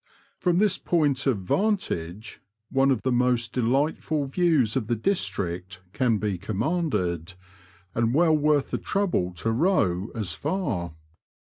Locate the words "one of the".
2.71-3.11